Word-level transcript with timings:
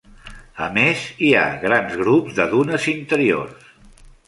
A 0.67 0.69
més, 0.77 1.03
hi 1.25 1.29
ha 1.35 1.43
grans 1.67 1.95
grups 2.01 2.35
de 2.41 2.49
dunes 2.57 2.91
interiors. 2.97 3.71